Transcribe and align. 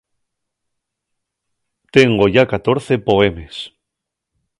Tengo 1.93 2.25
yá 2.35 2.43
catorce 2.53 2.93
poemes. 3.09 3.55